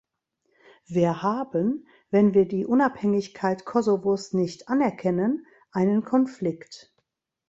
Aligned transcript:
Wir 0.87 1.21
haben, 1.21 1.85
wenn 2.09 2.33
wir 2.33 2.47
die 2.47 2.65
Unabhängigkeit 2.65 3.65
Kosovos 3.65 4.33
nicht 4.33 4.67
anerkennen, 4.67 5.45
einen 5.71 6.03
Konflikt. 6.03 6.95